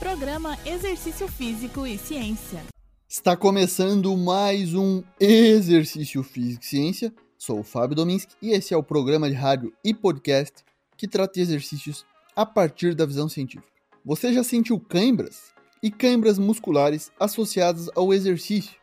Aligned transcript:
Programa 0.00 0.56
Exercício 0.64 1.28
Físico 1.28 1.86
e 1.86 1.98
Ciência. 1.98 2.64
Está 3.06 3.36
começando 3.36 4.16
mais 4.16 4.74
um 4.74 5.02
Exercício 5.20 6.22
Físico 6.22 6.64
e 6.64 6.66
Ciência. 6.66 7.12
Sou 7.36 7.60
o 7.60 7.62
Fábio 7.62 7.94
Dominski 7.94 8.34
e 8.40 8.52
esse 8.52 8.72
é 8.72 8.76
o 8.78 8.82
programa 8.82 9.28
de 9.28 9.34
rádio 9.34 9.74
e 9.84 9.92
podcast 9.92 10.64
que 10.96 11.06
trata 11.06 11.34
de 11.34 11.42
exercícios 11.42 12.06
a 12.34 12.46
partir 12.46 12.94
da 12.94 13.04
visão 13.04 13.28
científica. 13.28 13.70
Você 14.02 14.32
já 14.32 14.42
sentiu 14.42 14.80
cãibras 14.80 15.52
e 15.82 15.90
cãibras 15.90 16.38
musculares 16.38 17.12
associadas 17.20 17.90
ao 17.94 18.14
exercício? 18.14 18.80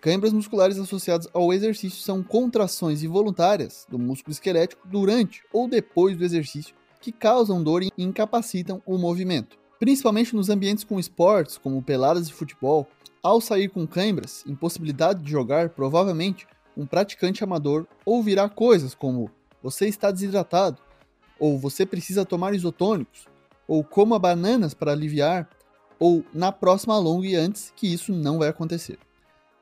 Cãibras 0.00 0.32
musculares 0.32 0.80
associadas 0.80 1.28
ao 1.32 1.52
exercício 1.52 2.02
são 2.02 2.24
contrações 2.24 3.04
involuntárias 3.04 3.86
do 3.88 4.00
músculo 4.00 4.32
esquelético 4.32 4.84
durante 4.88 5.44
ou 5.52 5.68
depois 5.68 6.16
do 6.16 6.24
exercício 6.24 6.74
que 7.00 7.12
causam 7.12 7.62
dor 7.62 7.84
e 7.84 7.92
incapacitam 7.96 8.82
o 8.84 8.98
movimento 8.98 9.62
principalmente 9.84 10.34
nos 10.34 10.48
ambientes 10.48 10.82
com 10.82 10.98
esportes, 10.98 11.58
como 11.58 11.82
peladas 11.82 12.26
de 12.26 12.32
futebol, 12.32 12.88
ao 13.22 13.38
sair 13.38 13.68
com 13.68 13.86
câimbras, 13.86 14.42
impossibilidade 14.46 15.22
de 15.22 15.30
jogar, 15.30 15.68
provavelmente 15.68 16.46
um 16.74 16.86
praticante 16.86 17.44
amador 17.44 17.86
ouvirá 18.02 18.48
coisas 18.48 18.94
como 18.94 19.30
você 19.62 19.86
está 19.86 20.10
desidratado, 20.10 20.80
ou 21.38 21.58
você 21.58 21.84
precisa 21.84 22.24
tomar 22.24 22.54
isotônicos, 22.54 23.26
ou 23.68 23.84
coma 23.84 24.18
bananas 24.18 24.72
para 24.72 24.92
aliviar, 24.92 25.50
ou 25.98 26.24
na 26.32 26.50
próxima 26.50 26.98
longa 26.98 27.26
e 27.26 27.34
antes 27.34 27.70
que 27.76 27.92
isso 27.92 28.10
não 28.10 28.38
vai 28.38 28.48
acontecer. 28.48 28.98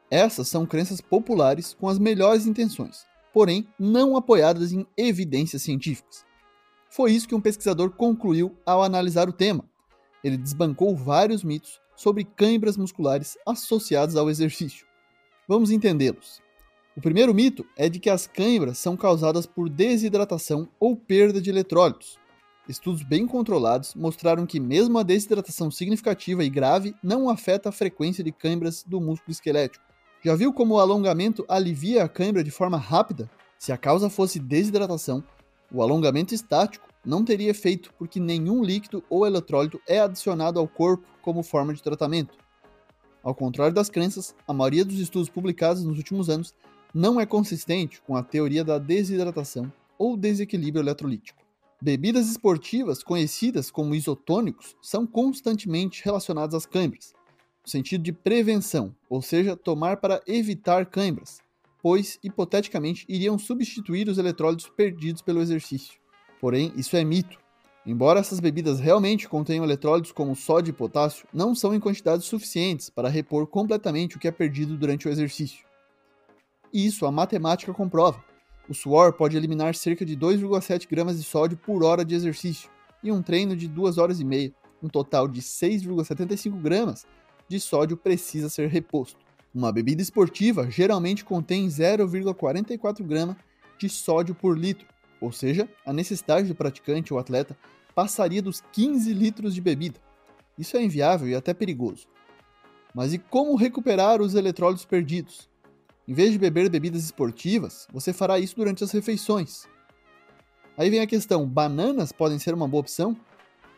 Essas 0.09 0.47
são 0.47 0.65
crenças 0.65 1.01
populares 1.01 1.75
com 1.75 1.89
as 1.89 1.99
melhores 1.99 2.47
intenções, 2.47 3.05
porém 3.33 3.67
não 3.77 4.17
apoiadas 4.17 4.71
em 4.71 4.87
evidências 4.97 5.63
científicas. 5.63 6.25
Foi 6.89 7.11
isso 7.11 7.27
que 7.27 7.35
um 7.35 7.41
pesquisador 7.41 7.91
concluiu 7.91 8.57
ao 8.65 8.85
analisar 8.85 9.29
o 9.29 9.33
tema, 9.33 9.65
ele 10.23 10.37
desbancou 10.37 10.97
vários 10.97 11.43
mitos 11.43 11.81
sobre 11.97 12.25
câimbras 12.25 12.77
musculares 12.77 13.37
associados 13.47 14.17
ao 14.17 14.31
exercício. 14.31 14.87
Vamos 15.49 15.71
entendê-los. 15.71 16.41
O 16.97 17.01
primeiro 17.01 17.33
mito 17.33 17.65
é 17.77 17.89
de 17.89 17.99
que 17.99 18.11
as 18.11 18.27
câimbras 18.27 18.79
são 18.79 18.97
causadas 18.97 19.47
por 19.47 19.69
desidratação 19.69 20.69
ou 20.79 20.95
perda 20.95 21.41
de 21.41 21.49
eletrólitos. 21.49 22.19
Estudos 22.69 23.03
bem 23.03 23.27
controlados 23.27 23.95
mostraram 23.95 24.47
que 24.47 24.61
mesmo 24.61 24.99
a 24.99 25.03
desidratação 25.03 25.71
significativa 25.71 26.45
e 26.45 26.51
grave 26.51 26.95
não 27.03 27.29
afeta 27.29 27.71
a 27.71 27.73
frequência 27.73 28.23
de 28.23 28.31
câimbras 28.31 28.85
do 28.87 29.01
músculo 29.01 29.33
esquelético. 29.33 29.85
Já 30.23 30.37
viu 30.37 30.53
como 30.53 30.75
o 30.75 30.79
alongamento 30.79 31.45
alivia 31.49 32.05
a 32.05 32.09
câimbra 32.09 32.45
de 32.45 32.51
forma 32.51 32.77
rápida? 32.77 33.29
Se 33.59 33.73
a 33.73 33.77
causa 33.77 34.09
fosse 34.09 34.39
desidratação, 34.39 35.25
o 35.73 35.83
alongamento 35.83 36.35
estático 36.35 36.92
não 37.05 37.25
teria 37.25 37.51
efeito 37.51 37.93
porque 37.99 38.21
nenhum 38.21 38.63
líquido 38.63 39.03
ou 39.11 39.27
eletrólito 39.27 39.81
é 39.87 40.01
adicionado 40.01 40.59
ao 40.59 40.69
corpo 40.69 41.07
como 41.21 41.43
forma 41.43 41.75
de 41.75 41.83
tratamento. 41.83 42.37
Ao 43.23 43.35
contrário 43.35 43.75
das 43.75 43.89
crenças, 43.89 44.35
a 44.47 44.53
maioria 44.53 44.85
dos 44.85 44.99
estudos 44.99 45.29
publicados 45.29 45.85
nos 45.85 45.97
últimos 45.97 46.29
anos 46.29 46.55
não 46.95 47.21
é 47.21 47.25
consistente 47.25 48.03
com 48.03 48.17
a 48.17 48.23
teoria 48.23 48.65
da 48.65 48.79
desidratação 48.79 49.73
ou 49.97 50.17
desequilíbrio 50.17 50.83
eletrolítico. 50.83 51.43
Bebidas 51.81 52.29
esportivas 52.29 53.03
conhecidas 53.03 53.71
como 53.71 53.95
isotônicos 53.95 54.77
são 54.81 55.07
constantemente 55.07 56.05
relacionadas 56.05 56.55
às 56.55 56.67
câimbras, 56.67 57.13
no 57.65 57.71
sentido 57.71 58.03
de 58.03 58.13
prevenção, 58.13 58.95
ou 59.09 59.23
seja, 59.23 59.57
tomar 59.57 59.97
para 59.97 60.21
evitar 60.27 60.87
câimbras, 60.87 61.41
pois 61.81 62.19
hipoteticamente 62.23 63.05
iriam 63.09 63.39
substituir 63.39 64.09
os 64.09 64.19
eletrólitos 64.19 64.69
perdidos 64.69 65.23
pelo 65.23 65.41
exercício. 65.41 66.02
Porém, 66.43 66.73
isso 66.75 66.97
é 66.97 67.05
mito. 67.05 67.39
Embora 67.87 68.19
essas 68.19 68.41
bebidas 68.41 68.81
realmente 68.81 69.29
contenham 69.29 69.65
eletrólitos 69.65 70.11
como 70.11 70.35
sódio 70.35 70.71
e 70.71 70.75
potássio, 70.75 71.25
não 71.33 71.55
são 71.55 71.73
em 71.73 71.79
quantidades 71.79 72.27
suficientes 72.27 72.91
para 72.91 73.09
repor 73.09 73.47
completamente 73.47 74.17
o 74.17 74.19
que 74.19 74.27
é 74.27 74.33
perdido 74.33 74.77
durante 74.77 75.07
o 75.07 75.11
exercício. 75.11 75.65
E 76.73 76.85
isso 76.85 77.07
a 77.07 77.13
matemática 77.13 77.73
comprova. 77.73 78.25
O 78.69 78.75
suor 78.75 79.13
pode 79.13 79.37
eliminar 79.37 79.77
cerca 79.77 80.05
de 80.05 80.17
2,7 80.17 80.89
gramas 80.91 81.17
de 81.17 81.23
sódio 81.23 81.57
por 81.57 81.85
hora 81.85 82.05
de 82.05 82.17
exercício, 82.17 82.69
e 83.05 83.13
um 83.13 83.23
treino 83.23 83.55
de 83.55 83.69
2 83.69 83.97
horas 83.97 84.19
e 84.19 84.25
meia, 84.25 84.53
um 84.83 84.89
total 84.89 85.29
de 85.29 85.41
6,75 85.41 86.61
gramas 86.61 87.07
de 87.49 87.61
sódio 87.61 87.97
precisa 87.97 88.49
ser 88.49 88.69
reposto. 88.69 89.21
Uma 89.55 89.71
bebida 89.71 90.03
esportiva 90.03 90.69
geralmente 90.69 91.25
contém 91.25 91.69
0,44 91.69 93.05
gramas 93.05 93.37
de 93.79 93.89
sódio 93.89 94.35
por 94.35 94.59
litro, 94.59 94.92
ou 95.23 95.31
seja, 95.31 95.69
a 95.87 95.93
necessidade 95.93 96.49
do 96.49 96.55
praticante 96.55 97.15
ou 97.15 97.19
atleta 97.19 97.57
passaria 97.95 98.43
dos 98.43 98.61
15 98.73 99.15
litros 99.15 99.55
de 99.55 99.61
bebida. 99.61 100.01
Isso 100.59 100.77
é 100.77 100.83
inviável 100.83 101.29
e 101.29 101.35
até 101.35 101.55
perigoso. 101.55 102.09
Mas 102.93 103.15
e 103.15 103.19
como 103.19 103.55
recuperar 103.55 104.21
os 104.21 104.35
eletrólitos 104.35 104.85
perdidos? 104.85 105.49
Em 106.09 106.13
vez 106.13 106.33
de 106.33 106.39
beber 106.39 106.69
bebidas 106.69 107.05
esportivas, 107.05 107.87
você 107.93 108.13
fará 108.13 108.39
isso 108.41 108.57
durante 108.57 108.83
as 108.83 108.91
refeições. 108.91 109.65
Aí 110.77 110.91
vem 110.91 110.99
a 110.99 111.07
questão: 111.07 111.47
bananas 111.47 112.11
podem 112.11 112.41
ser 112.41 112.53
uma 112.53 112.67
boa 112.67 112.81
opção? 112.81 113.17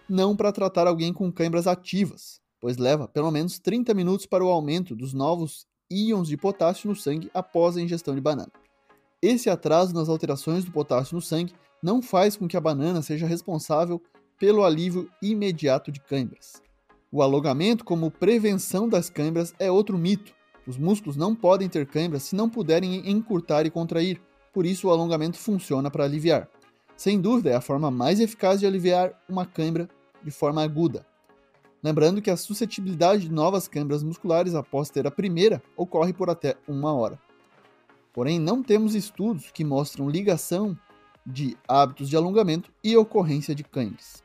Não 0.09 0.35
para 0.35 0.51
tratar 0.51 0.87
alguém 0.87 1.13
com 1.13 1.31
câimbras 1.31 1.67
ativas, 1.67 2.41
pois 2.59 2.79
leva 2.79 3.07
pelo 3.07 3.31
menos 3.31 3.59
30 3.59 3.93
minutos 3.93 4.25
para 4.25 4.45
o 4.45 4.49
aumento 4.49 4.97
dos 4.97 5.13
novos 5.13 5.67
íons 5.91 6.29
de 6.29 6.39
potássio 6.39 6.89
no 6.89 6.97
sangue 6.97 7.31
após 7.35 7.77
a 7.77 7.83
ingestão 7.83 8.15
de 8.15 8.21
banana. 8.21 8.51
Esse 9.27 9.49
atraso 9.49 9.95
nas 9.95 10.11
alterações 10.11 10.67
do 10.67 10.71
potássio 10.71 11.15
no 11.15 11.23
sangue 11.23 11.55
não 11.83 12.03
faz 12.03 12.37
com 12.37 12.47
que 12.47 12.59
a 12.59 12.61
banana 12.61 13.01
seja 13.01 13.27
responsável 13.27 13.99
pelo 14.39 14.63
alívio 14.63 15.09
imediato 15.23 15.91
de 15.91 15.99
câimbras. 15.99 16.61
O 17.11 17.23
alongamento 17.23 17.87
como 17.87 18.11
prevenção 18.11 18.87
das 18.87 19.09
câimbras 19.09 19.55
é 19.59 19.71
outro 19.71 19.97
mito. 19.97 20.35
Os 20.67 20.77
músculos 20.77 21.17
não 21.17 21.35
podem 21.35 21.71
ter 21.71 21.87
câimbras 21.87 22.25
se 22.25 22.37
não 22.37 22.51
puderem 22.51 23.11
encurtar 23.11 23.65
e 23.65 23.71
contrair, 23.71 24.21
por 24.53 24.67
isso 24.67 24.89
o 24.89 24.91
alongamento 24.91 25.39
funciona 25.39 25.91
para 25.91 26.05
aliviar. 26.05 26.47
Sem 26.95 27.19
dúvida, 27.19 27.49
é 27.49 27.55
a 27.55 27.63
forma 27.63 27.91
mais 27.91 28.21
eficaz 28.21 28.61
de 28.61 28.67
aliviar 28.67 29.19
uma 29.27 29.47
câimbra 29.47 29.89
de 30.23 30.31
forma 30.31 30.63
aguda. 30.63 31.07
Lembrando 31.83 32.21
que 32.21 32.31
a 32.31 32.37
suscetibilidade 32.37 33.23
de 33.23 33.33
novas 33.33 33.69
câimbras 33.69 34.03
musculares 34.03 34.55
após 34.55 34.91
ter 34.91 35.07
a 35.07 35.11
primeira 35.11 35.63
ocorre 35.79 36.13
por 36.13 36.29
até 36.29 36.57
uma 36.69 36.93
hora. 36.93 37.19
Porém, 38.15 38.39
não 38.39 38.63
temos 38.63 38.95
estudos 38.95 39.51
que 39.51 39.65
mostram 39.65 40.09
ligação 40.09 40.79
de 41.27 41.57
hábitos 41.67 42.09
de 42.09 42.17
alongamento 42.17 42.73
e 42.83 42.97
ocorrência 42.97 43.55
de 43.57 43.65
cãibras. 43.65 44.23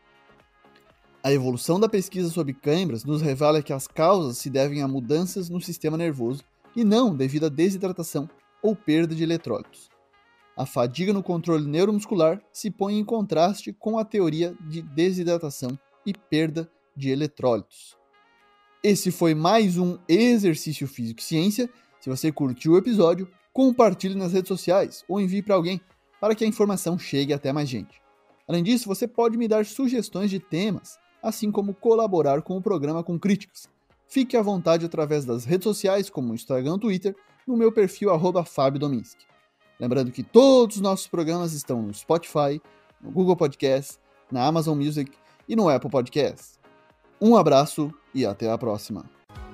A 1.24 1.34
evolução 1.34 1.80
da 1.80 1.90
pesquisa 1.90 2.30
sobre 2.30 2.54
cãibras 2.54 3.04
nos 3.04 3.22
revela 3.22 3.64
que 3.64 3.74
as 3.74 3.88
causas 3.88 4.38
se 4.38 4.50
devem 4.50 4.84
a 4.84 4.88
mudanças 4.88 5.50
no 5.50 5.60
sistema 5.60 5.98
nervoso 5.98 6.44
e 6.76 6.84
não 6.84 7.16
devido 7.16 7.48
à 7.48 7.50
desidratação 7.50 8.30
ou 8.62 8.76
perda 8.76 9.16
de 9.16 9.24
eletrólitos. 9.24 9.90
A 10.56 10.68
fadiga 10.68 11.12
no 11.12 11.24
controle 11.24 11.66
neuromuscular 11.66 12.42
se 12.54 12.70
põe 12.70 13.00
em 13.00 13.04
contraste 13.04 13.74
com 13.74 13.98
a 13.98 14.06
teoria 14.06 14.56
de 14.62 14.82
desidratação 14.82 15.78
e 16.06 16.14
perda 16.14 16.70
de 16.96 17.10
eletrólitos. 17.10 17.98
Esse 18.84 19.10
foi 19.10 19.34
mais 19.34 19.78
um 19.78 19.98
Exercício 20.08 20.88
Físico 20.88 21.22
Ciência. 21.22 21.70
Se 22.00 22.10
você 22.10 22.32
curtiu 22.32 22.74
o 22.74 22.78
episódio, 22.78 23.28
compartilhe 23.54 24.16
nas 24.16 24.34
redes 24.34 24.48
sociais 24.48 25.04
ou 25.08 25.20
envie 25.20 25.42
para 25.42 25.56
alguém 25.56 25.82
para 26.20 26.36
que 26.36 26.44
a 26.44 26.48
informação 26.48 26.98
chegue 26.98 27.34
até 27.34 27.52
mais 27.52 27.70
gente. 27.70 28.02
Além 28.48 28.64
disso, 28.64 28.88
você 28.88 29.08
pode 29.08 29.38
me 29.38 29.48
dar 29.48 29.66
sugestões 29.66 30.30
de 30.30 30.40
temas, 30.40 30.98
assim 31.22 31.52
como 31.52 31.74
colaborar 31.74 32.42
com 32.42 32.58
o 32.58 32.62
programa 32.62 33.04
com 33.04 33.20
críticas. 33.20 33.70
Fique 34.08 34.36
à 34.36 34.42
vontade 34.42 34.86
através 34.86 35.24
das 35.24 35.46
redes 35.46 35.66
sociais, 35.66 36.10
como 36.10 36.34
Instagram 36.34 36.80
Twitter, 36.80 37.16
no 37.48 37.56
meu 37.56 37.72
perfil 37.72 38.10
Fábio 38.46 38.80
Dominski. 38.80 39.26
Lembrando 39.80 40.12
que 40.12 40.24
todos 40.24 40.78
os 40.78 40.81
nossos 40.81 41.08
programas 41.08 41.54
estão 41.54 41.81
no 41.81 41.94
Spotify, 41.94 42.62
no 43.00 43.12
Google 43.12 43.38
Podcast, 43.38 44.00
na 44.31 44.46
Amazon 44.46 44.78
Music 44.78 45.12
e 45.48 45.56
no 45.56 45.70
Apple 45.70 45.90
Podcast. 45.90 46.60
Um 47.22 47.36
abraço 47.36 47.94
e 48.14 48.26
até 48.26 48.50
a 48.50 48.57
próxima! 48.57 49.19